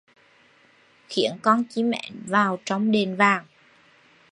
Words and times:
Khiến 1.09 1.37
con 1.41 1.63
chim 1.69 1.91
én 1.91 2.13
vào 2.27 2.59
trong 2.65 2.91
đền 2.91 3.15
vàng 3.15 3.45